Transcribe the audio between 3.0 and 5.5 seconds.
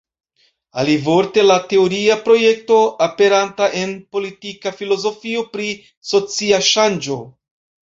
aperanta en Politika Filozofio